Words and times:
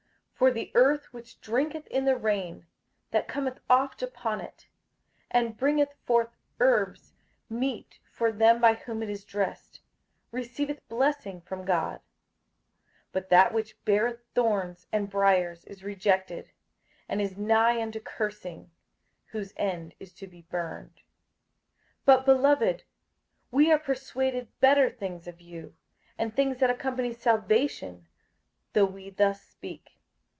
58:006:007 0.41 0.49
For 0.49 0.53
the 0.55 0.71
earth 0.73 1.13
which 1.13 1.39
drinketh 1.39 1.85
in 1.85 2.05
the 2.05 2.15
rain 2.15 2.65
that 3.11 3.27
cometh 3.27 3.59
oft 3.69 4.01
upon 4.01 4.41
it, 4.41 4.65
and 5.29 5.55
bringeth 5.55 5.93
forth 6.07 6.35
herbs 6.59 7.13
meet 7.47 7.99
for 8.11 8.31
them 8.31 8.59
by 8.59 8.73
whom 8.73 9.03
it 9.03 9.09
is 9.11 9.23
dressed, 9.23 9.81
receiveth 10.31 10.81
blessing 10.89 11.41
from 11.41 11.63
God: 11.63 11.99
58:006:008 13.09 13.11
But 13.11 13.29
that 13.29 13.53
which 13.53 13.85
beareth 13.85 14.25
thorns 14.33 14.87
and 14.91 15.11
briers 15.11 15.63
is 15.65 15.83
rejected, 15.83 16.49
and 17.07 17.21
is 17.21 17.37
nigh 17.37 17.79
unto 17.79 17.99
cursing; 17.99 18.71
whose 19.27 19.53
end 19.57 19.93
is 19.99 20.11
to 20.13 20.25
be 20.25 20.41
burned. 20.41 21.01
58:006:009 21.99 22.05
But, 22.05 22.25
beloved, 22.25 22.83
we 23.51 23.71
are 23.71 23.77
persuaded 23.77 24.47
better 24.59 24.89
things 24.89 25.27
of 25.27 25.39
you, 25.39 25.75
and 26.17 26.35
things 26.35 26.57
that 26.57 26.71
accompany 26.71 27.13
salvation, 27.13 28.07
though 28.73 28.85
we 28.85 29.11
thus 29.11 29.39
speak. 29.43 29.89